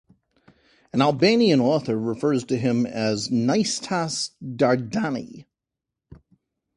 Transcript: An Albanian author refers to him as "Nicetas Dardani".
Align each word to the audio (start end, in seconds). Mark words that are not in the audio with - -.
An 0.93 1.01
Albanian 1.03 1.59
author 1.59 1.95
refers 1.95 2.43
to 2.45 2.57
him 2.57 2.87
as 2.87 3.29
"Nicetas 3.29 4.31
Dardani". 4.43 5.45